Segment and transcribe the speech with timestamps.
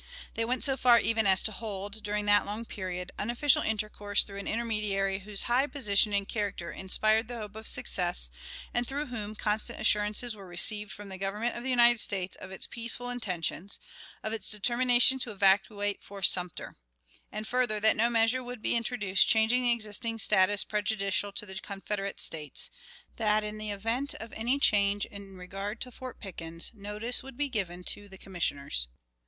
[0.33, 4.39] They went so far even as to hold, during that long period, unofficial intercourse through
[4.39, 8.31] an intermediary, whose high position and character inspired the hope of success,
[8.73, 12.49] and through whom constant assurances were received from the Government of the United States of
[12.49, 13.77] its peaceful intentions
[14.23, 16.77] of its determination to evacuate Fort Sumter;
[17.31, 21.53] and, further, that no measure would be introduced changing the existing status prejudicial to the
[21.59, 22.71] Confederate States;
[23.17, 27.49] that, in the event of any change in regard to Fort Pickens, notice would be
[27.49, 28.87] given to the Commissioners.